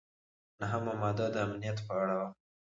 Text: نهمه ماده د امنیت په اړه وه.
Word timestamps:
نهمه 0.59 0.93
ماده 1.01 1.27
د 1.33 1.35
امنیت 1.45 1.77
په 1.85 1.93
اړه 2.01 2.15
وه. 2.19 2.27